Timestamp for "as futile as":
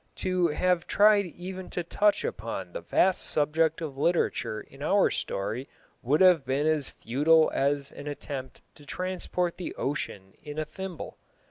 6.65-7.91